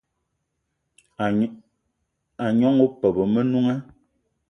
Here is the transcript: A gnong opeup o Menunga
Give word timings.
A 2.45 2.45
gnong 2.55 2.79
opeup 2.85 3.15
o 3.23 3.25
Menunga 3.33 3.75